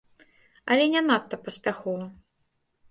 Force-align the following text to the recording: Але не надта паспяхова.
Але 0.75 0.83
не 0.95 1.01
надта 1.11 1.35
паспяхова. 1.47 2.05